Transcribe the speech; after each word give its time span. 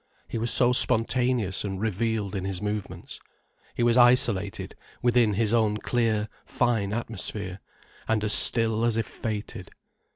He 0.27 0.39
was 0.39 0.49
so 0.49 0.73
spontaneous 0.73 1.63
and 1.63 1.79
revealed 1.79 2.33
in 2.33 2.43
his 2.43 2.59
movements. 2.59 3.19
He 3.75 3.83
was 3.83 3.97
isolated 3.97 4.73
within 5.03 5.35
his 5.35 5.53
own 5.53 5.77
clear, 5.77 6.27
fine 6.43 6.91
atmosphere, 6.91 7.59
and 8.07 8.23
as 8.23 8.33
still 8.33 8.83
as 8.83 8.97
if 8.97 9.05
fated. 9.05 9.69